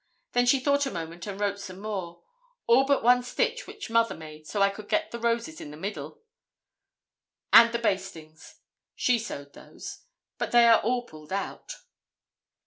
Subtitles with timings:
[0.31, 2.23] Then she thought a moment and wrote some more:
[2.65, 5.77] "All but one stitch which Mother made so I could get the roses in the
[5.77, 6.23] middle.
[7.53, 8.61] And the bastings.
[8.95, 9.99] She sewed those,
[10.39, 11.73] but they are all pulled out."